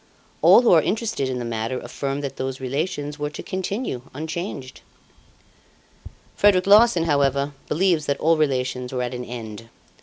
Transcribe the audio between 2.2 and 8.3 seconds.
that those relations were to continue unchanged. "Frederic Larsan, however, believes that